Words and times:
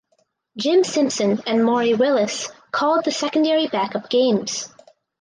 Jim 0.57 0.83
Simpson 0.83 1.43
and 1.45 1.63
Maury 1.63 1.93
Wills 1.93 2.49
called 2.71 3.05
the 3.05 3.11
secondary 3.11 3.67
backup 3.67 4.09
games. 4.09 4.67